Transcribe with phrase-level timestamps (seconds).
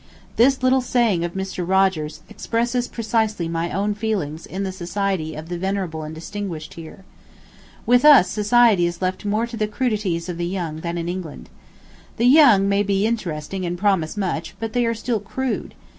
[0.35, 1.63] This little saying of Mr.
[1.67, 7.05] Rogers expresses precisely my own feelings in the society of the venerable and distinguished here.
[7.85, 11.51] With us society is left more to the crudities of the young than in England.
[12.17, 15.75] The young may be interesting and promise much, but they are still crude.